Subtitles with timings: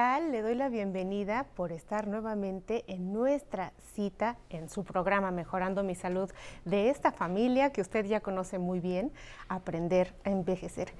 [0.00, 5.94] Le doy la bienvenida por estar nuevamente en nuestra cita en su programa Mejorando mi
[5.94, 6.30] Salud
[6.64, 9.12] de esta familia que usted ya conoce muy bien,
[9.50, 10.94] Aprender a Envejecer.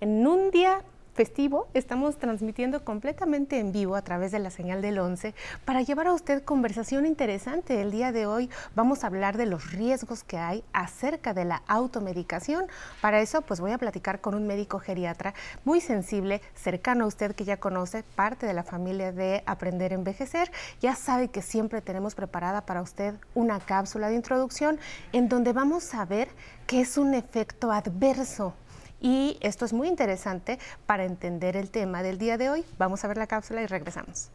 [0.00, 0.82] En un día
[1.20, 5.34] festivo, estamos transmitiendo completamente en vivo a través de la señal del 11
[5.66, 7.82] para llevar a usted conversación interesante.
[7.82, 11.62] El día de hoy vamos a hablar de los riesgos que hay acerca de la
[11.66, 12.68] automedicación.
[13.02, 15.34] Para eso, pues voy a platicar con un médico geriatra
[15.66, 19.96] muy sensible, cercano a usted que ya conoce, parte de la familia de Aprender a
[19.96, 20.50] Envejecer.
[20.80, 24.78] Ya sabe que siempre tenemos preparada para usted una cápsula de introducción
[25.12, 26.28] en donde vamos a ver
[26.66, 28.54] qué es un efecto adverso
[29.00, 32.64] y esto es muy interesante para entender el tema del día de hoy.
[32.78, 34.30] Vamos a ver la cápsula y regresamos.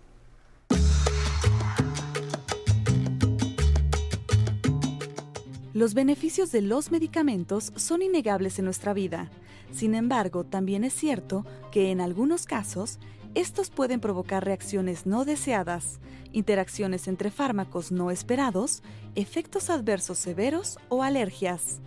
[5.74, 9.30] Los beneficios de los medicamentos son innegables en nuestra vida.
[9.74, 12.98] Sin embargo, también es cierto que en algunos casos,
[13.34, 16.00] estos pueden provocar reacciones no deseadas,
[16.32, 18.84] interacciones entre fármacos no esperados,
[19.16, 21.82] efectos adversos severos o alergias.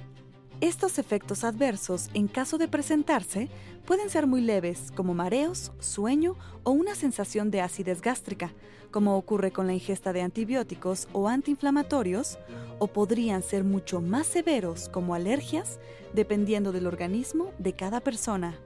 [0.61, 3.49] Estos efectos adversos, en caso de presentarse,
[3.87, 6.35] pueden ser muy leves, como mareos, sueño
[6.65, 8.53] o una sensación de acidez gástrica,
[8.91, 12.39] como ocurre con la ingesta de antibióticos o antiinflamatorios,
[12.81, 15.79] o podrían ser mucho más severos, como alergias,
[16.13, 18.59] dependiendo del organismo de cada persona.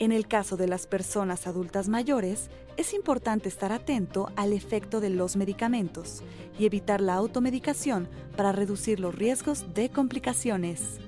[0.00, 5.10] En el caso de las personas adultas mayores, es importante estar atento al efecto de
[5.10, 6.24] los medicamentos
[6.58, 10.98] y evitar la automedicación para reducir los riesgos de complicaciones.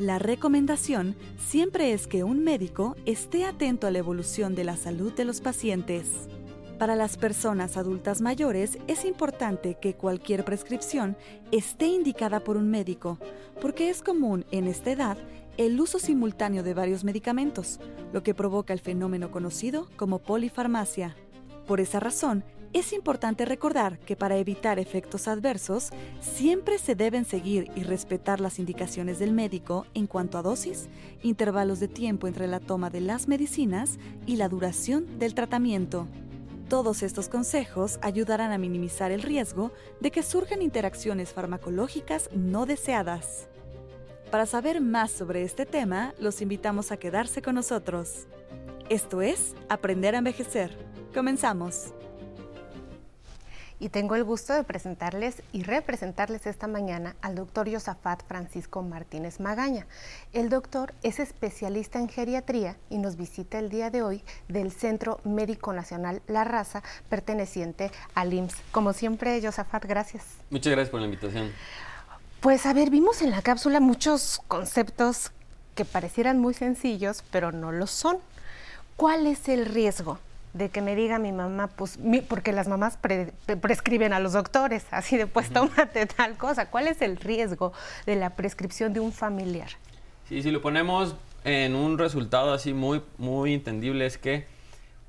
[0.00, 5.12] La recomendación siempre es que un médico esté atento a la evolución de la salud
[5.12, 6.26] de los pacientes.
[6.78, 11.18] Para las personas adultas mayores es importante que cualquier prescripción
[11.52, 13.18] esté indicada por un médico,
[13.60, 15.18] porque es común en esta edad
[15.58, 17.78] el uso simultáneo de varios medicamentos,
[18.14, 21.14] lo que provoca el fenómeno conocido como polifarmacia.
[21.66, 22.42] Por esa razón,
[22.72, 28.58] es importante recordar que para evitar efectos adversos, siempre se deben seguir y respetar las
[28.60, 30.88] indicaciones del médico en cuanto a dosis,
[31.22, 36.06] intervalos de tiempo entre la toma de las medicinas y la duración del tratamiento.
[36.68, 43.48] Todos estos consejos ayudarán a minimizar el riesgo de que surjan interacciones farmacológicas no deseadas.
[44.30, 48.28] Para saber más sobre este tema, los invitamos a quedarse con nosotros.
[48.88, 50.78] Esto es Aprender a Envejecer.
[51.12, 51.92] Comenzamos
[53.80, 59.40] y tengo el gusto de presentarles y representarles esta mañana al doctor Yosafat Francisco Martínez
[59.40, 59.86] Magaña.
[60.32, 65.18] El doctor es especialista en geriatría y nos visita el día de hoy del Centro
[65.24, 68.56] Médico Nacional La Raza, perteneciente al IMSS.
[68.70, 70.24] Como siempre, Yosafat, gracias.
[70.50, 71.50] Muchas gracias por la invitación.
[72.40, 75.32] Pues a ver, vimos en la cápsula muchos conceptos
[75.74, 78.18] que parecieran muy sencillos, pero no lo son.
[78.96, 80.18] ¿Cuál es el riesgo
[80.52, 82.98] de que me diga mi mamá, pues, porque las mamás
[83.60, 86.70] prescriben a los doctores, así de pues tómate tal cosa.
[86.70, 87.72] ¿Cuál es el riesgo
[88.06, 89.70] de la prescripción de un familiar?
[90.28, 94.46] Sí, si lo ponemos en un resultado así muy, muy entendible es que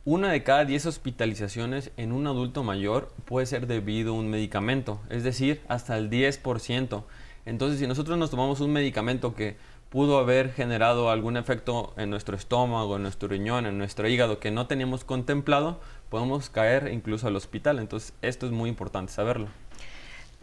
[0.05, 4.99] una de cada 10 hospitalizaciones en un adulto mayor puede ser debido a un medicamento,
[5.09, 7.03] es decir, hasta el 10%.
[7.45, 9.57] Entonces, si nosotros nos tomamos un medicamento que
[9.91, 14.49] pudo haber generado algún efecto en nuestro estómago, en nuestro riñón, en nuestro hígado que
[14.49, 17.77] no teníamos contemplado, podemos caer incluso al hospital.
[17.77, 19.49] Entonces, esto es muy importante saberlo.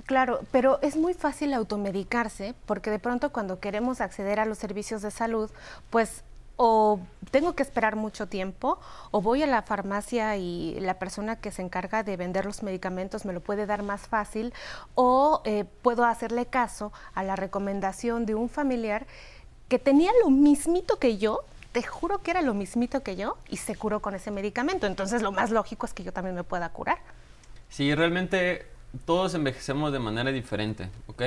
[0.04, 5.00] Claro, pero es muy fácil automedicarse porque de pronto cuando queremos acceder a los servicios
[5.00, 5.50] de salud,
[5.88, 6.25] pues
[6.60, 8.80] o tengo que esperar mucho tiempo
[9.12, 13.24] o voy a la farmacia y la persona que se encarga de vender los medicamentos
[13.24, 14.53] me lo puede dar más fácil
[14.97, 19.06] o eh, puedo hacerle caso a la recomendación de un familiar
[19.68, 23.59] que tenía lo mismito que yo, te juro que era lo mismito que yo y
[23.59, 24.86] se curó con ese medicamento.
[24.86, 26.98] Entonces lo más lógico es que yo también me pueda curar.
[27.68, 28.66] Sí, realmente
[29.04, 31.22] todos envejecemos de manera diferente, ¿ok?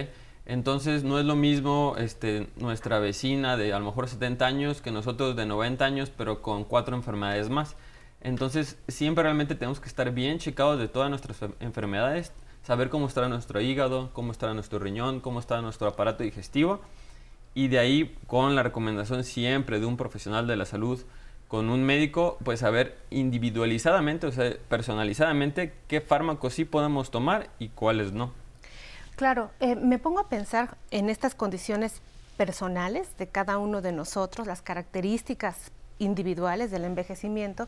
[0.48, 4.92] Entonces no es lo mismo este, nuestra vecina de a lo mejor 70 años que
[4.92, 7.76] nosotros de 90 años, pero con cuatro enfermedades más.
[8.22, 12.32] Entonces siempre realmente tenemos que estar bien checados de todas nuestras enfermedades,
[12.64, 16.82] saber cómo está nuestro hígado, cómo está nuestro riñón, cómo está nuestro aparato digestivo
[17.54, 21.04] y de ahí con la recomendación siempre de un profesional de la salud,
[21.48, 27.68] con un médico, pues saber individualizadamente, o sea, personalizadamente qué fármacos sí podemos tomar y
[27.70, 28.32] cuáles no.
[29.18, 32.02] Claro, eh, me pongo a pensar en estas condiciones
[32.38, 37.68] personales de cada uno de nosotros, las características individuales del envejecimiento,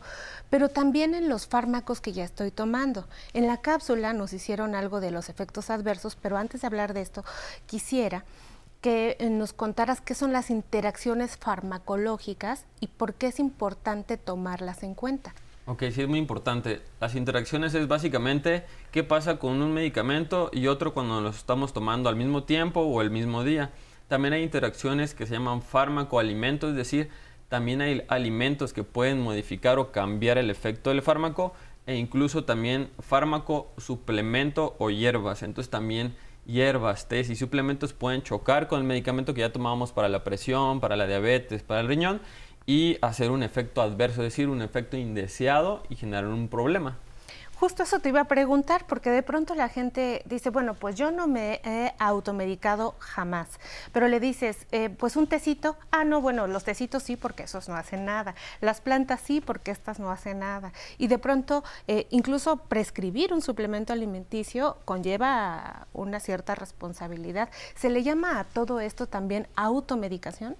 [0.50, 3.06] pero también en los fármacos que ya estoy tomando.
[3.34, 7.02] En la cápsula nos hicieron algo de los efectos adversos, pero antes de hablar de
[7.02, 7.24] esto,
[7.66, 8.24] quisiera
[8.84, 14.82] que eh, nos contaras qué son las interacciones farmacológicas y por qué es importante tomarlas
[14.82, 15.34] en cuenta.
[15.64, 16.82] Ok, sí, es muy importante.
[17.00, 22.10] Las interacciones es básicamente qué pasa con un medicamento y otro cuando los estamos tomando
[22.10, 23.70] al mismo tiempo o el mismo día.
[24.08, 27.08] También hay interacciones que se llaman fármaco-alimento, es decir,
[27.48, 31.54] también hay alimentos que pueden modificar o cambiar el efecto del fármaco
[31.86, 35.42] e incluso también fármaco, suplemento o hierbas.
[35.42, 36.14] Entonces también
[36.46, 40.80] hierbas, tés y suplementos pueden chocar con el medicamento que ya tomábamos para la presión,
[40.80, 42.20] para la diabetes, para el riñón
[42.66, 46.98] y hacer un efecto adverso, es decir, un efecto indeseado y generar un problema.
[47.64, 51.10] Justo eso te iba a preguntar, porque de pronto la gente dice, bueno, pues yo
[51.10, 53.58] no me he automedicado jamás,
[53.90, 57.70] pero le dices, eh, pues un tecito, ah, no, bueno, los tecitos sí, porque esos
[57.70, 62.06] no hacen nada, las plantas sí, porque estas no hacen nada, y de pronto eh,
[62.10, 67.48] incluso prescribir un suplemento alimenticio conlleva una cierta responsabilidad.
[67.76, 70.54] ¿Se le llama a todo esto también automedicación?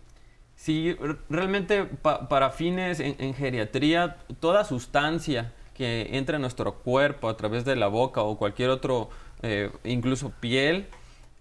[0.56, 0.96] Sí,
[1.28, 7.76] realmente para fines en, geriatría, toda sustancia que entra en nuestro cuerpo a través de
[7.76, 9.10] la boca o cualquier otro,
[9.42, 10.86] eh, incluso piel,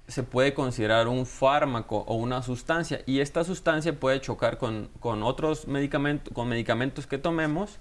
[0.08, 4.90] se puede considerar un fármaco o una sustancia y esta sustancia puede chocar con,
[5.24, 7.80] otros medicamentos, con medicamentos que tomemos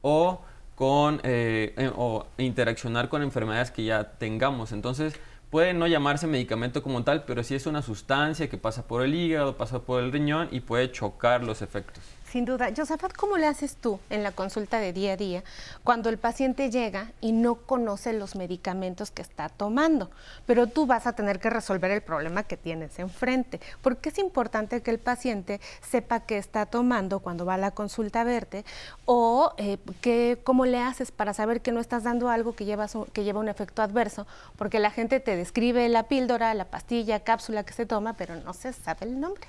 [0.00, 0.40] o
[0.74, 4.72] con eh, eh, o interaccionar con enfermedades que ya tengamos.
[4.72, 9.02] Entonces, Puede no llamarse medicamento como tal, pero sí es una sustancia que pasa por
[9.02, 12.04] el hígado, pasa por el riñón y puede chocar los efectos.
[12.30, 12.68] Sin duda.
[12.76, 15.44] Josafat, ¿cómo le haces tú en la consulta de día a día
[15.82, 20.10] cuando el paciente llega y no conoce los medicamentos que está tomando?
[20.44, 23.60] Pero tú vas a tener que resolver el problema que tienes enfrente.
[23.80, 28.20] Porque es importante que el paciente sepa qué está tomando cuando va a la consulta
[28.20, 28.66] a verte
[29.06, 33.24] o eh, cómo le haces para saber que no estás dando algo que lleva, que
[33.24, 34.26] lleva un efecto adverso.
[34.56, 38.52] Porque la gente te describe la píldora, la pastilla, cápsula que se toma, pero no
[38.52, 39.48] se sabe el nombre.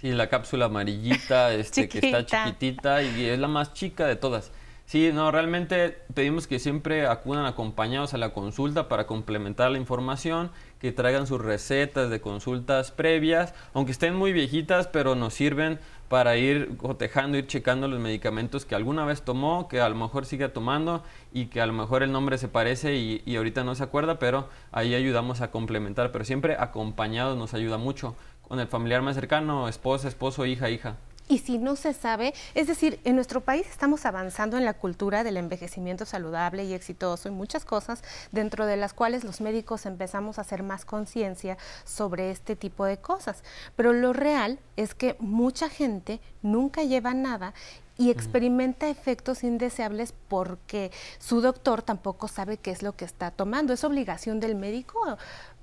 [0.00, 4.50] Sí, la cápsula amarillita, este, que está chiquitita y es la más chica de todas.
[4.86, 10.50] Sí, no, realmente pedimos que siempre acudan acompañados a la consulta para complementar la información,
[10.80, 16.36] que traigan sus recetas de consultas previas, aunque estén muy viejitas, pero nos sirven para
[16.38, 20.48] ir cotejando, ir checando los medicamentos que alguna vez tomó, que a lo mejor sigue
[20.48, 23.84] tomando y que a lo mejor el nombre se parece y, y ahorita no se
[23.84, 28.16] acuerda, pero ahí ayudamos a complementar, pero siempre acompañados nos ayuda mucho
[28.50, 30.96] con el familiar más cercano, esposa, esposo, hija, hija.
[31.28, 35.22] Y si no se sabe, es decir, en nuestro país estamos avanzando en la cultura
[35.22, 38.02] del envejecimiento saludable y exitoso y muchas cosas
[38.32, 42.96] dentro de las cuales los médicos empezamos a hacer más conciencia sobre este tipo de
[42.96, 43.44] cosas.
[43.76, 47.54] Pero lo real es que mucha gente nunca lleva nada
[48.00, 53.74] y experimenta efectos indeseables porque su doctor tampoco sabe qué es lo que está tomando.
[53.74, 55.18] ¿Es obligación del médico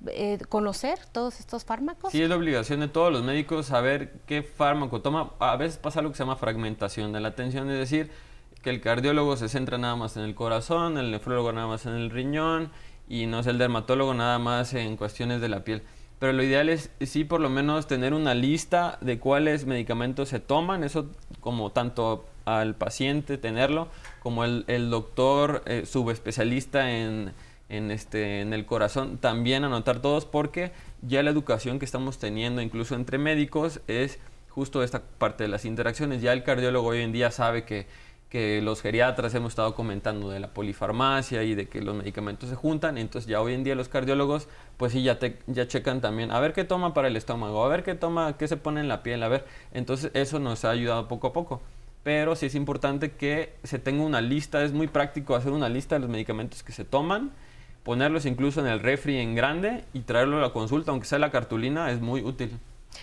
[0.06, 2.12] eh, conocer todos estos fármacos?
[2.12, 5.32] Sí, es la obligación de todos los médicos saber qué fármaco toma.
[5.38, 8.10] A veces pasa lo que se llama fragmentación de la atención, es decir,
[8.62, 11.94] que el cardiólogo se centra nada más en el corazón, el nefrólogo nada más en
[11.94, 12.70] el riñón
[13.08, 15.82] y no es el dermatólogo nada más en cuestiones de la piel
[16.18, 20.40] pero lo ideal es sí por lo menos tener una lista de cuáles medicamentos se
[20.40, 21.06] toman, eso
[21.40, 23.88] como tanto al paciente tenerlo,
[24.20, 27.32] como el, el doctor eh, subespecialista en,
[27.68, 30.72] en, este, en el corazón también anotar todos porque
[31.02, 35.64] ya la educación que estamos teniendo incluso entre médicos es justo esta parte de las
[35.64, 37.86] interacciones, ya el cardiólogo hoy en día sabe que
[38.28, 42.56] que los geriatras hemos estado comentando de la polifarmacia y de que los medicamentos se
[42.56, 46.30] juntan, entonces ya hoy en día los cardiólogos pues sí ya te, ya checan también
[46.30, 48.88] a ver qué toma para el estómago, a ver qué toma, qué se pone en
[48.88, 51.62] la piel, a ver, entonces eso nos ha ayudado poco a poco.
[52.04, 55.96] Pero sí es importante que se tenga una lista, es muy práctico hacer una lista
[55.96, 57.32] de los medicamentos que se toman,
[57.88, 61.30] ponerlos incluso en el refri en grande y traerlo a la consulta, aunque sea la
[61.30, 62.60] cartulina, es muy útil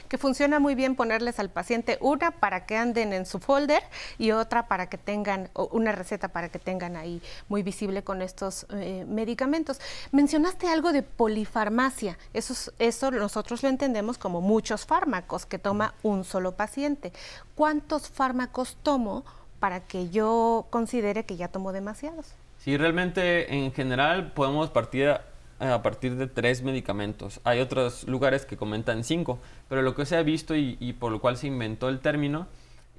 [0.09, 3.81] que funciona muy bien ponerles al paciente una para que anden en su folder
[4.19, 8.67] y otra para que tengan, una receta para que tengan ahí muy visible con estos
[8.73, 9.79] eh, medicamentos.
[10.11, 16.25] Mencionaste algo de polifarmacia, eso, eso nosotros lo entendemos como muchos fármacos que toma un
[16.25, 17.11] solo paciente.
[17.55, 19.25] ¿Cuántos fármacos tomo
[19.65, 22.35] para que yo considere que ya tomo demasiados?
[22.59, 27.39] Sí, realmente en general podemos partir a partir de tres medicamentos.
[27.43, 31.19] Hay otros lugares que comentan cinco, pero lo que se ha visto y, por lo
[31.19, 32.45] cual se inventó el término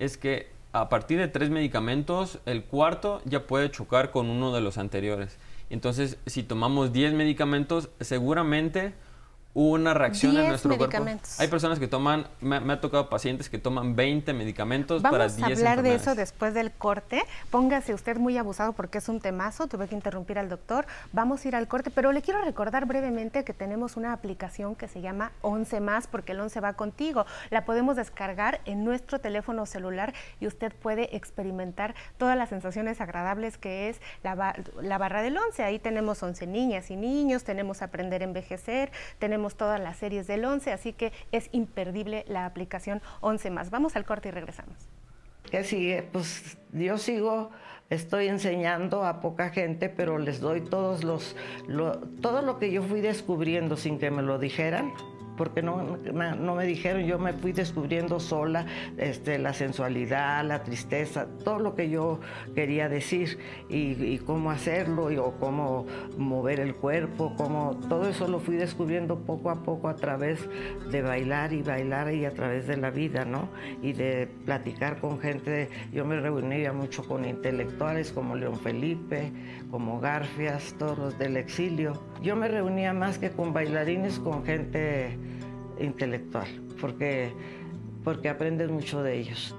[0.01, 4.61] es que a partir de tres medicamentos, el cuarto ya puede chocar con uno de
[4.61, 5.39] los anteriores.
[5.71, 8.93] Entonces, si tomamos 10 medicamentos, seguramente
[9.57, 11.07] una reacción en 10 nuestro cuerpo.
[11.39, 15.25] Hay personas que toman, me, me ha tocado pacientes que toman 20 medicamentos Vamos para
[15.25, 17.23] a 10 hablar de eso después del corte.
[17.51, 19.67] Póngase usted muy abusado porque es un temazo.
[19.67, 20.85] Tuve que interrumpir al doctor.
[21.13, 24.89] Vamos a ir al corte, pero le quiero recordar brevemente que tenemos una aplicación que
[24.89, 27.25] se llama 11 más porque el 11 va contigo.
[27.49, 33.57] La podemos descargar en nuestro teléfono celular y usted puede experimentar todas las sensaciones agradables
[33.57, 35.65] que es la, la barra del 11.
[35.65, 40.45] Ahí tenemos 11 niñas y niños, tenemos Aprender a Envejecer, tenemos todas las series del
[40.45, 43.71] 11, así que es imperdible la aplicación 11 más.
[43.71, 44.75] Vamos al corte y regresamos.
[45.51, 46.03] ¿Qué sigue?
[46.03, 47.51] Pues yo sigo,
[47.89, 51.37] estoy enseñando a poca gente, pero les doy todos los,
[51.69, 54.93] lo- todo lo que yo fui descubriendo sin que me lo dijeran,
[55.37, 58.67] porque no, no me dijeron, yo me fui descubriendo sola
[58.97, 62.21] este, la sensualidad, la tristeza, todo lo que yo
[62.55, 63.39] quería decir
[63.69, 68.57] y, y cómo hacerlo y, o cómo mover el cuerpo, cómo, todo eso lo fui
[68.57, 70.41] descubriendo poco a poco a través
[70.91, 73.49] de bailar y bailar y a través de la vida, ¿no?
[73.83, 79.33] Y de platicar con gente, yo me reunía mucho con intelectuales como León Felipe,
[79.71, 82.03] como Garfias, todos los del exilio.
[82.23, 85.19] Yo me reunía más que con bailarines, con gente
[85.79, 86.47] intelectual,
[86.81, 87.33] porque,
[88.05, 89.55] porque aprendes mucho de ellos.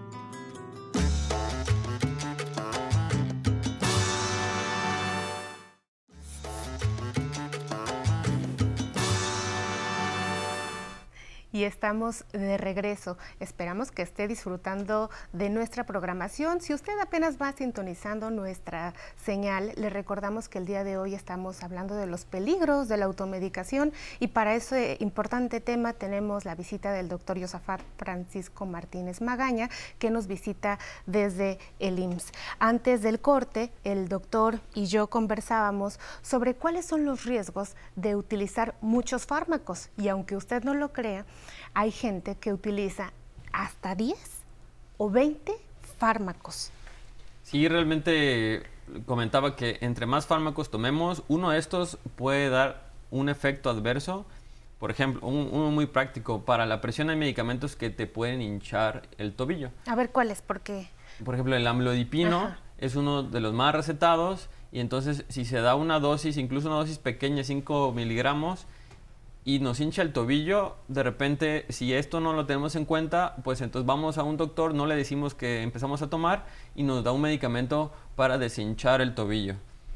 [11.57, 13.17] Y estamos de regreso.
[13.39, 16.61] Esperamos que esté disfrutando de nuestra programación.
[16.61, 21.63] Si usted apenas va sintonizando nuestra señal, le recordamos que el día de hoy estamos
[21.63, 26.91] hablando de los peligros de la automedicación y para ese importante tema tenemos la visita
[26.91, 32.33] del doctor Yosafat Francisco Martínez Magaña, que nos visita desde el IMSS.
[32.59, 38.75] Antes del corte, el doctor y yo conversábamos sobre cuáles son los riesgos de utilizar
[38.79, 41.25] muchos fármacos y aunque usted no lo crea,
[41.73, 43.11] hay gente que utiliza
[43.53, 44.17] hasta 10
[44.97, 45.53] o 20
[45.97, 46.71] fármacos.
[47.43, 48.63] Sí, realmente
[49.05, 54.25] comentaba que entre más fármacos tomemos, uno de estos puede dar un efecto adverso.
[54.79, 59.03] Por ejemplo, un- uno muy práctico, para la presión hay medicamentos que te pueden hinchar
[59.17, 59.71] el tobillo.
[59.87, 60.87] A ver cuáles, porque
[61.25, 62.59] Por ejemplo, el amlodipino Ajá.
[62.77, 66.77] es uno de los más recetados y entonces si se da una dosis, incluso una
[66.77, 68.67] dosis pequeña, 5 miligramos,
[69.47, 73.61] y nos hincha el tobillo, de repente, si esto no lo tenemos en cuenta, pues
[73.61, 77.13] entonces vamos a un doctor, no le decimos que empezamos a tomar y nos da
[77.13, 79.55] un medicamento para deshinchar el tobillo.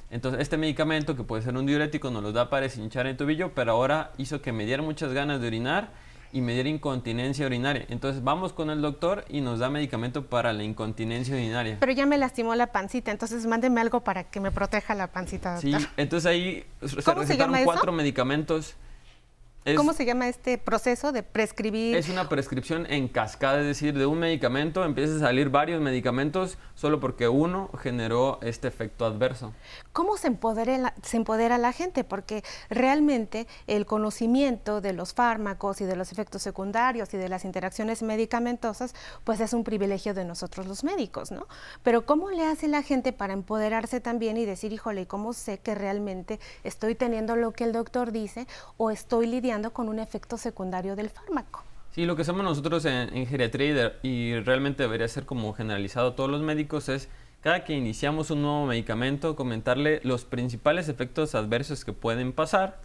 [0.10, 3.54] Entonces, este medicamento, que puede ser un diurético, nos lo da para deshinchar el tobillo,
[3.54, 5.90] pero ahora hizo que me diera muchas ganas de orinar
[6.32, 7.86] y me diera incontinencia urinaria.
[7.90, 11.76] Entonces, vamos con el doctor y nos da medicamento para la incontinencia urinaria.
[11.78, 15.58] pero ya me lastimó la pancita, entonces mándeme algo para que me proteja la pancita.
[15.58, 15.90] Sí, doctor.
[15.98, 18.78] entonces ahí se ¿Cómo se recetaron cuatro medicamentos.
[19.64, 21.96] Es- ¿Cómo se llama este proceso de prescribir?
[21.96, 26.58] Es una prescripción en cascada, es decir, de un medicamento empiezan a salir varios medicamentos
[26.74, 29.54] solo porque uno generó este efecto adverso.
[29.94, 32.04] ¿Cómo se empodera, la, se empodera la gente?
[32.04, 37.46] Porque realmente el conocimiento de los fármacos y de los efectos secundarios y de las
[37.46, 41.46] interacciones medicamentosas, pues es un privilegio de nosotros los médicos, ¿no?
[41.84, 45.76] Pero ¿cómo le hace la gente para empoderarse también y decir, híjole, ¿cómo sé que
[45.76, 50.96] realmente estoy teniendo lo que el doctor dice o estoy lidiando con un efecto secundario
[50.96, 51.64] del fármaco?
[51.94, 56.16] Sí, lo que hacemos nosotros en, en geriatría y, realmente debería ser como generalizado a
[56.16, 57.10] todos los médicos es
[57.42, 62.80] cada que iniciamos un nuevo medicamento comentarle los principales efectos adversos que pueden pasar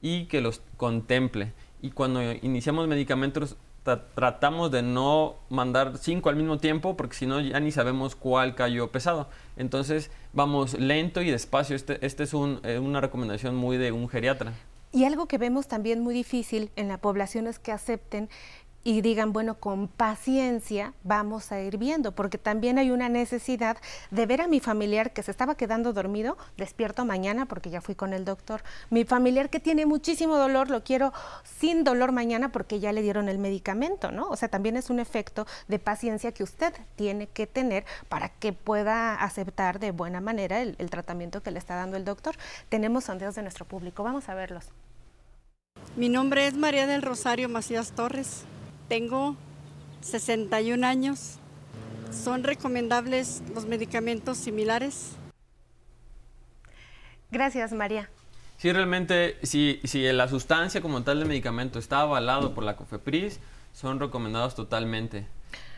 [0.00, 1.52] y que los contemple.
[1.82, 7.26] Y cuando iniciamos medicamentos tra- tratamos de no mandar cinco al mismo tiempo porque si
[7.26, 9.28] no ya ni sabemos cuál cayó pesado.
[9.56, 11.76] Entonces vamos lento y despacio.
[11.76, 14.54] Este, este es eh, una recomendación muy de un geriatra.
[14.90, 18.30] Y algo que vemos también muy difícil en la población es que acepten
[18.84, 23.76] y digan, bueno, con paciencia vamos a ir viendo, porque también hay una necesidad
[24.10, 27.94] de ver a mi familiar que se estaba quedando dormido, despierto mañana porque ya fui
[27.94, 28.62] con el doctor.
[28.90, 31.12] Mi familiar que tiene muchísimo dolor, lo quiero
[31.58, 34.28] sin dolor mañana porque ya le dieron el medicamento, ¿no?
[34.28, 38.52] O sea, también es un efecto de paciencia que usted tiene que tener para que
[38.52, 42.36] pueda aceptar de buena manera el, tratamiento que le está dando el doctor.
[42.68, 44.70] Tenemos sondeos de nuestro público, vamos a verlos.
[45.96, 48.44] Mi nombre es María del Rosario Macías Torres.
[48.88, 49.36] Tengo
[50.00, 51.38] 61 años.
[52.10, 55.12] ¿Son recomendables los medicamentos similares?
[57.30, 58.08] Gracias, María.
[58.56, 63.40] Sí, realmente, si, si la sustancia como tal del medicamento está avalado por la COFEPRIS,
[63.72, 65.26] son recomendados totalmente.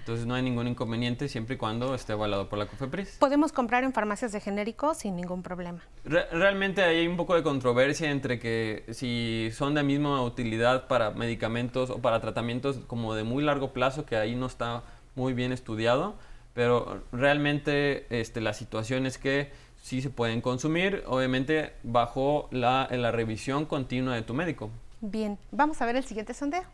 [0.00, 3.18] Entonces no hay ningún inconveniente siempre y cuando esté avalado por la COFEPRIS.
[3.18, 5.82] Podemos comprar en farmacias de genérico sin ningún problema.
[6.04, 11.90] realmente hay un poco de controversia entre que si son de misma utilidad para medicamentos
[11.90, 14.84] o para tratamientos como de muy largo plazo, que ahí no está
[15.16, 16.14] muy bien estudiado,
[16.54, 19.50] pero realmente este, la situación es que
[19.82, 24.70] sí se pueden consumir, obviamente bajo la, la revisión continua de tu médico.
[25.02, 26.64] Bien, vamos a ver el siguiente sondeo.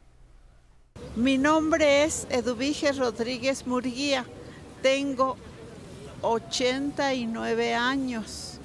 [1.17, 4.27] Mi nombre es Eduvige Rodríguez Murguía.
[4.83, 5.39] Tengo
[6.21, 8.61] 89 años.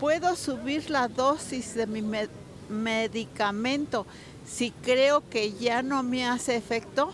[0.00, 2.02] ¿Puedo subir la dosis de mi
[2.68, 4.04] medicamento
[4.44, 7.12] si creo que ya no me hace efecto?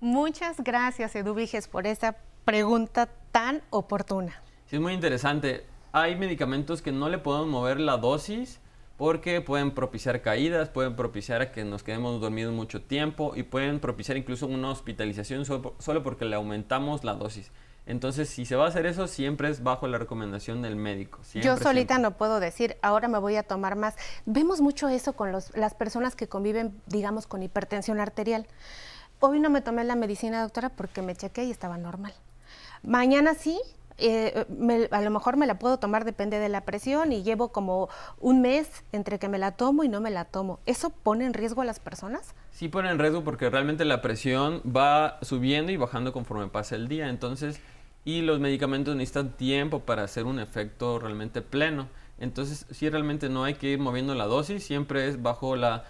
[0.00, 4.42] Muchas gracias, Eduviges, por esa pregunta tan oportuna.
[4.68, 5.64] Sí, es muy interesante.
[5.92, 8.58] Hay medicamentos que no le podemos mover la dosis
[8.96, 14.16] porque pueden propiciar caídas, pueden propiciar que nos quedemos dormidos mucho tiempo y pueden propiciar
[14.16, 17.50] incluso una hospitalización solo, porque le aumentamos la dosis.
[17.84, 21.20] Entonces, si se va a hacer eso, siempre es bajo la recomendación del médico.
[21.34, 23.94] Yo solita no puedo decir, ahora me voy a tomar más.
[24.24, 28.46] Vemos mucho eso con las personas que conviven, digamos, con hipertensión arterial.
[29.20, 32.12] Hoy no me tomé la medicina, doctora, porque me chequé y estaba normal.
[32.82, 33.60] Mañana sí,
[33.98, 37.88] eh, a lo mejor me la puedo tomar, depende de la presión, y llevo como
[38.20, 40.60] un mes entre que me la tomo y no me la tomo.
[40.66, 42.34] ¿Eso pone en riesgo a las personas?
[42.50, 46.88] Sí pone en riesgo porque realmente la presión va subiendo y bajando conforme pasa el
[46.88, 47.08] día.
[47.08, 47.60] Entonces,
[48.04, 51.88] y los medicamentos necesitan tiempo para hacer un efecto realmente pleno.
[52.18, 55.84] Entonces, sí realmente no hay que ir moviendo la dosis, siempre es bajo la,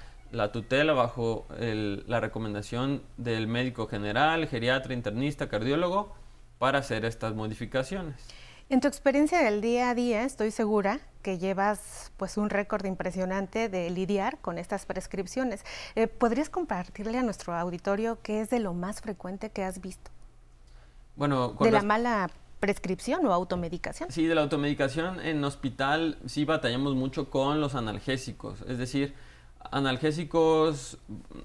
[0.52, 6.14] tutela, bajo la recomendación del médico general, geriatra, internista, cardiólogo
[6.58, 8.16] para hacer estas modificaciones.
[8.68, 13.68] En tu experiencia del día a día, estoy segura que llevas pues un récord impresionante
[13.68, 15.64] de lidiar con estas prescripciones.
[15.94, 20.10] Eh, ¿Podrías compartirle a nuestro auditorio qué es de lo más frecuente que has visto?
[21.14, 24.10] Bueno, de la mala prescripción o automedicación.
[24.10, 29.14] Sí, de la automedicación en hospital sí batallamos mucho con los analgésicos, es decir,
[29.70, 30.98] analgésicos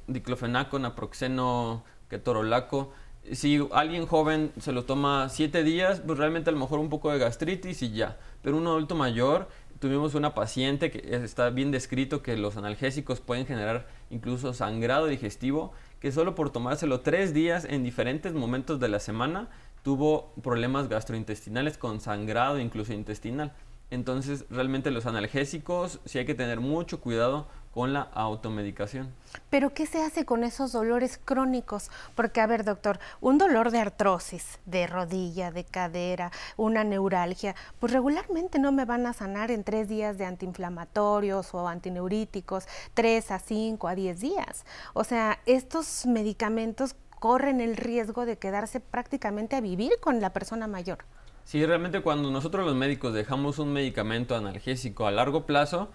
[0.07, 2.91] diclofenaco, naproxeno, ketorolaco,
[3.31, 7.11] si alguien joven se lo toma siete días, pues realmente a lo mejor un poco
[7.11, 8.17] de gastritis y ya.
[8.41, 9.47] Pero un adulto mayor,
[9.79, 15.73] tuvimos una paciente que está bien descrito que los analgésicos pueden generar incluso sangrado digestivo,
[15.99, 19.49] que solo por tomárselo tres días en diferentes momentos de la semana
[19.83, 23.53] tuvo problemas gastrointestinales con sangrado incluso intestinal.
[23.89, 29.13] Entonces realmente los analgésicos sí hay que tener mucho cuidado con la automedicación.
[29.49, 31.89] Pero ¿qué se hace con esos dolores crónicos?
[32.15, 37.93] Porque, a ver, doctor, un dolor de artrosis, de rodilla, de cadera, una neuralgia, pues
[37.93, 43.39] regularmente no me van a sanar en tres días de antiinflamatorios o antineuríticos, tres a
[43.39, 44.65] cinco a diez días.
[44.93, 50.67] O sea, estos medicamentos corren el riesgo de quedarse prácticamente a vivir con la persona
[50.67, 51.05] mayor.
[51.43, 55.89] Sí, realmente cuando nosotros los médicos dejamos un medicamento analgésico a largo plazo,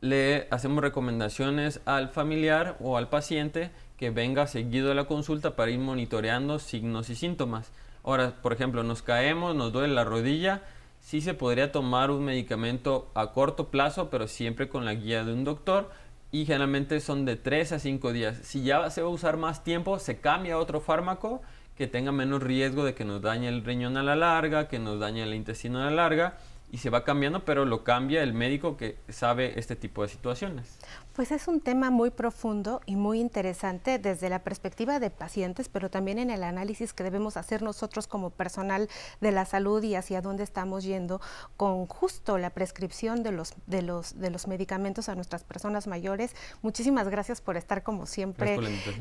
[0.00, 5.70] le hacemos recomendaciones al familiar o al paciente que venga seguido a la consulta para
[5.70, 7.72] ir monitoreando signos y síntomas.
[8.04, 10.62] Ahora, por ejemplo, nos caemos, nos duele la rodilla,
[11.00, 15.32] sí se podría tomar un medicamento a corto plazo, pero siempre con la guía de
[15.32, 15.90] un doctor
[16.30, 18.38] y generalmente son de 3 a 5 días.
[18.42, 21.40] Si ya se va a usar más tiempo, se cambia a otro fármaco
[21.76, 24.98] que tenga menos riesgo de que nos dañe el riñón a la larga, que nos
[24.98, 26.36] dañe el intestino a la larga
[26.70, 30.78] y se va cambiando, pero lo cambia el médico que sabe este tipo de situaciones.
[31.14, 35.90] Pues es un tema muy profundo y muy interesante desde la perspectiva de pacientes, pero
[35.90, 38.88] también en el análisis que debemos hacer nosotros como personal
[39.20, 41.20] de la salud y hacia dónde estamos yendo
[41.56, 46.34] con justo la prescripción de los, de los, de los medicamentos a nuestras personas mayores.
[46.62, 48.58] Muchísimas gracias por estar como siempre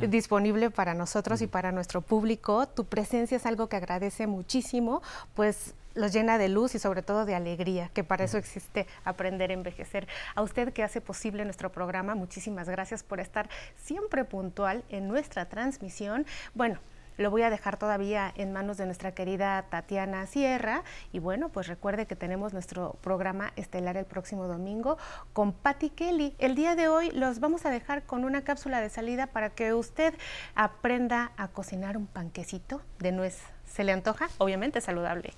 [0.08, 2.68] disponible para nosotros y para nuestro público.
[2.68, 5.02] Tu presencia es algo que agradece muchísimo,
[5.34, 9.50] pues los llena de luz y sobre todo de alegría, que para eso existe Aprender
[9.50, 10.08] a Envejecer.
[10.36, 15.46] A usted que hace posible nuestro programa, muchísimas gracias por estar siempre puntual en nuestra
[15.46, 16.26] transmisión.
[16.54, 16.80] Bueno,
[17.18, 20.84] lo voy a dejar todavía en manos de nuestra querida Tatiana Sierra.
[21.14, 24.98] Y bueno, pues recuerde que tenemos nuestro programa estelar el próximo domingo
[25.32, 26.36] con Patty Kelly.
[26.40, 29.74] El día de hoy los vamos a dejar con una cápsula de salida para que
[29.74, 30.14] usted
[30.56, 33.40] aprenda a cocinar un panquecito de nuez.
[33.66, 34.28] ¿Se le antoja?
[34.38, 35.34] Obviamente saludable.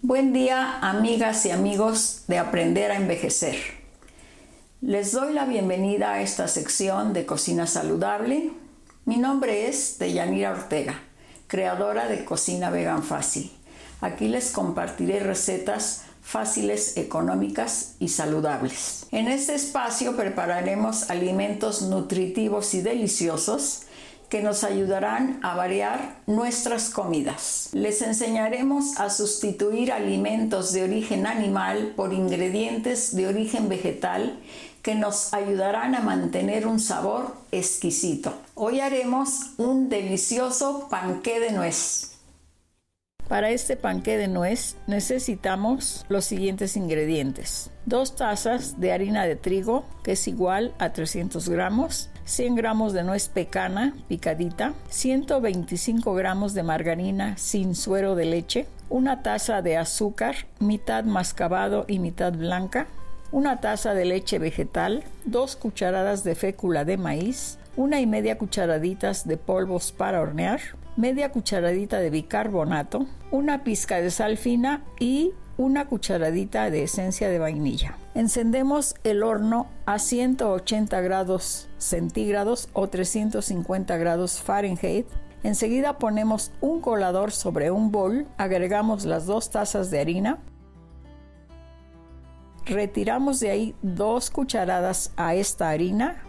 [0.00, 3.56] Buen día, amigas y amigos de Aprender a Envejecer.
[4.80, 8.52] Les doy la bienvenida a esta sección de Cocina Saludable.
[9.06, 11.00] Mi nombre es Deyanira Ortega,
[11.46, 13.50] creadora de Cocina Vegan Fácil.
[14.02, 19.06] Aquí les compartiré recetas fáciles, económicas y saludables.
[19.10, 23.84] En este espacio prepararemos alimentos nutritivos y deliciosos
[24.34, 27.68] que nos ayudarán a variar nuestras comidas.
[27.72, 34.40] Les enseñaremos a sustituir alimentos de origen animal por ingredientes de origen vegetal
[34.82, 38.34] que nos ayudarán a mantener un sabor exquisito.
[38.56, 42.18] Hoy haremos un delicioso panqué de nuez.
[43.28, 47.70] Para este panqué de nuez necesitamos los siguientes ingredientes.
[47.86, 53.02] Dos tazas de harina de trigo, que es igual a 300 gramos, 100 gramos de
[53.02, 60.34] nuez pecana picadita, 125 gramos de margarina sin suero de leche, una taza de azúcar,
[60.58, 62.86] mitad mascabado y mitad blanca,
[63.30, 69.26] una taza de leche vegetal, dos cucharadas de fécula de maíz, una y media cucharaditas
[69.26, 70.60] de polvos para hornear,
[70.96, 77.38] media cucharadita de bicarbonato, una pizca de sal fina y una cucharadita de esencia de
[77.38, 77.98] vainilla.
[78.14, 85.06] Encendemos el horno a 180 grados centígrados o 350 grados Fahrenheit.
[85.42, 90.38] Enseguida ponemos un colador sobre un bol, agregamos las dos tazas de harina,
[92.64, 96.22] retiramos de ahí dos cucharadas a esta harina,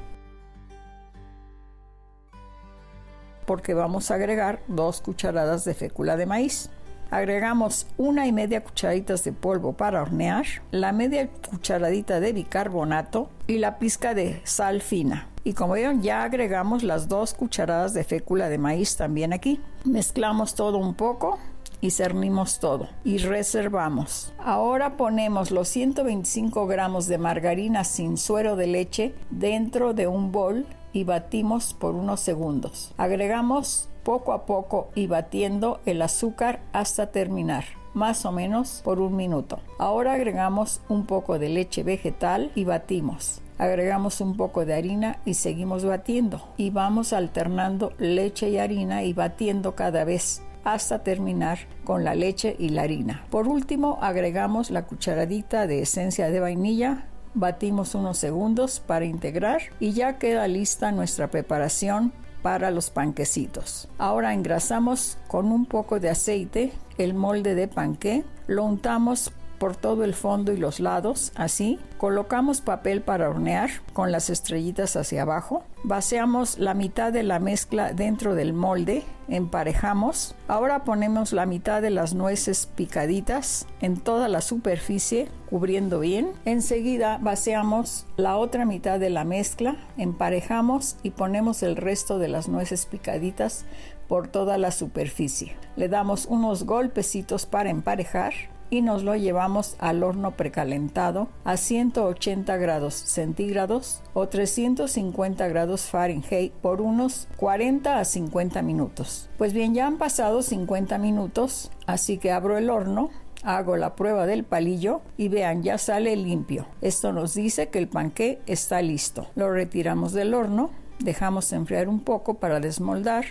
[3.46, 6.70] porque vamos a agregar dos cucharadas de fécula de maíz.
[7.12, 13.60] Agregamos una y media cucharaditas de polvo para hornear, la media cucharadita de bicarbonato y
[13.60, 15.28] la pizca de sal fina.
[15.44, 19.62] Y como vieron, ya agregamos las dos cucharadas de fécula de maíz también aquí.
[19.84, 21.38] Mezclamos todo un poco
[21.82, 24.34] y cernimos todo y reservamos.
[24.40, 30.66] Ahora ponemos los 125 gramos de margarina sin suero de leche dentro de un bol
[30.96, 32.94] y batimos por unos segundos.
[32.98, 39.16] Agregamos poco a poco y batiendo el azúcar hasta terminar más o menos por un
[39.16, 39.60] minuto.
[39.78, 43.42] Ahora agregamos un poco de leche vegetal y batimos.
[43.58, 46.48] Agregamos un poco de harina y seguimos batiendo.
[46.56, 52.56] Y vamos alternando leche y harina y batiendo cada vez hasta terminar con la leche
[52.58, 53.26] y la harina.
[53.30, 57.06] Por último, agregamos la cucharadita de esencia de vainilla
[57.36, 63.88] batimos unos segundos para integrar y ya queda lista nuestra preparación para los panquecitos.
[63.98, 70.04] Ahora engrasamos con un poco de aceite el molde de panqué, lo untamos por todo
[70.04, 71.80] el fondo y los lados, así.
[71.98, 75.64] Colocamos papel para hornear con las estrellitas hacia abajo.
[75.84, 80.36] Vaciamos la mitad de la mezcla dentro del molde, emparejamos.
[80.48, 86.32] Ahora ponemos la mitad de las nueces picaditas en toda la superficie, cubriendo bien.
[86.46, 92.48] Enseguida vaciamos la otra mitad de la mezcla, emparejamos y ponemos el resto de las
[92.48, 93.66] nueces picaditas
[94.08, 95.56] por toda la superficie.
[95.76, 98.34] Le damos unos golpecitos para emparejar
[98.76, 106.52] y nos lo llevamos al horno precalentado a 180 grados centígrados o 350 grados Fahrenheit
[106.52, 109.30] por unos 40 a 50 minutos.
[109.38, 113.12] Pues bien, ya han pasado 50 minutos, así que abro el horno
[113.44, 116.68] hago la prueba del palillo y vean, ya sale limpio.
[116.82, 119.28] Esto nos dice que el panqué está listo.
[119.36, 123.26] Lo retiramos del horno, dejamos enfriar un poco para desmoldar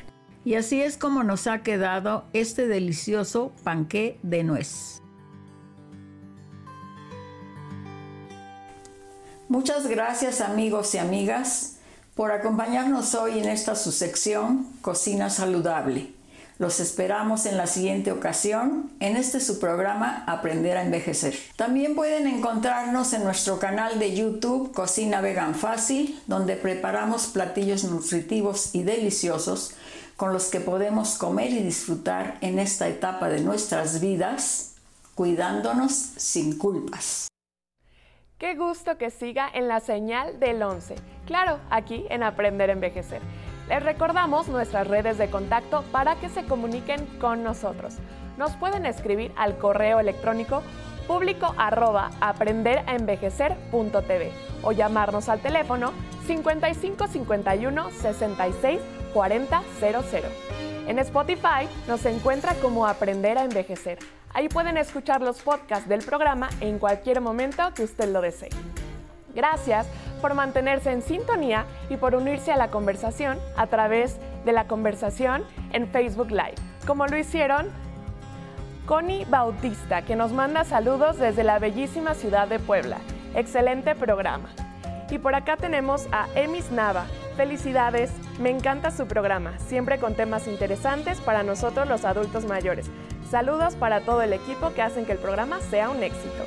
[0.45, 5.04] y así es como nos ha quedado este delicioso panqué de nuez.
[9.49, 11.75] Muchas gracias amigos y amigas
[12.15, 16.15] por acompañarnos hoy en esta su sección Cocina Saludable.
[16.59, 21.37] Los esperamos en la siguiente ocasión en este su programa Aprender a Envejecer.
[21.57, 28.75] También pueden encontrarnos en nuestro canal de YouTube Cocina Vegan Fácil, donde preparamos platillos nutritivos
[28.75, 29.75] y deliciosos
[30.17, 34.77] con los que podemos comer y disfrutar en esta etapa de nuestras vidas,
[35.15, 37.29] cuidándonos sin culpas.
[38.39, 40.97] Qué gusto que siga en la señal del 11.
[41.25, 43.23] Claro, aquí en Aprender a Envejecer.
[43.69, 47.99] Les recordamos nuestras redes de contacto para que se comuniquen con nosotros.
[48.37, 50.65] Nos pueden escribir al correo electrónico
[51.07, 54.33] público arroba aprenderaenvejecer.tv
[54.65, 55.93] o llamarnos al teléfono
[56.27, 58.81] 55 51 66
[59.15, 60.29] 40 00.
[60.89, 64.01] En Spotify nos encuentra como Aprender a Envejecer.
[64.35, 68.51] Ahí pueden escuchar los podcasts del programa en cualquier momento que usted lo desee.
[69.33, 69.87] Gracias
[70.21, 75.45] por mantenerse en sintonía y por unirse a la conversación a través de la conversación
[75.73, 77.69] en Facebook Live, como lo hicieron
[78.87, 82.99] Connie Bautista, que nos manda saludos desde la bellísima ciudad de Puebla.
[83.35, 84.51] Excelente programa.
[85.11, 87.07] Y por acá tenemos a Emis Nava.
[87.37, 92.91] Felicidades, me encanta su programa, siempre con temas interesantes para nosotros los adultos mayores.
[93.31, 96.45] Saludos para todo el equipo que hacen que el programa sea un éxito.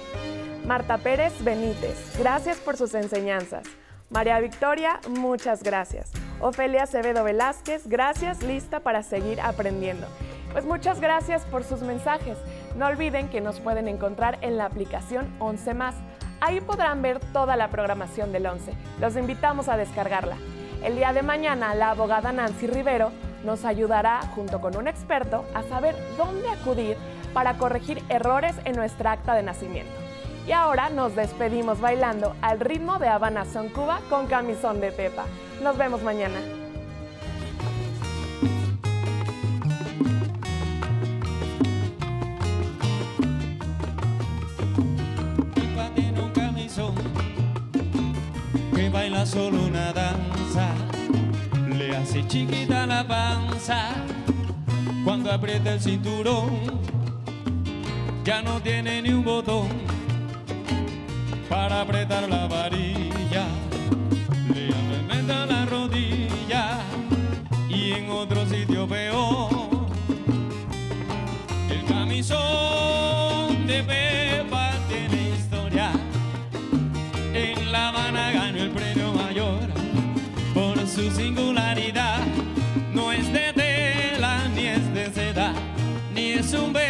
[0.66, 3.64] Marta Pérez Benítez, gracias por sus enseñanzas.
[4.10, 6.12] María Victoria, muchas gracias.
[6.40, 10.08] Ofelia Acevedo Velázquez, gracias, lista para seguir aprendiendo.
[10.52, 12.38] Pues muchas gracias por sus mensajes.
[12.78, 15.96] No olviden que nos pueden encontrar en la aplicación 11 más.
[16.40, 18.74] Ahí podrán ver toda la programación del 11.
[19.02, 20.38] Los invitamos a descargarla.
[20.84, 23.12] El día de mañana, la abogada Nancy Rivero
[23.44, 26.98] nos ayudará, junto con un experto, a saber dónde acudir
[27.34, 29.92] para corregir errores en nuestra acta de nacimiento.
[30.48, 35.26] Y ahora nos despedimos bailando al ritmo de Habana Son Cuba con camisón de Pepa.
[35.62, 36.40] Nos vemos mañana.
[45.54, 46.96] Pepa tiene un camisón
[48.90, 50.87] baila solo una danza.
[51.78, 53.94] Le hace chiquita la panza
[55.04, 56.82] cuando aprieta el cinturón.
[58.24, 59.68] Ya no tiene ni un botón
[61.48, 63.46] para apretar la varilla.
[86.54, 86.87] Un vestido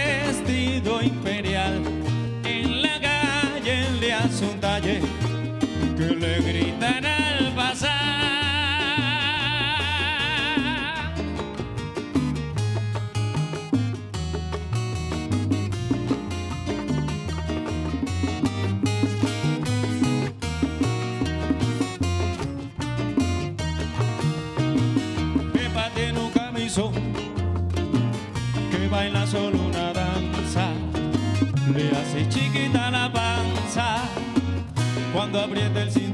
[35.40, 36.07] aprieta el cinturón.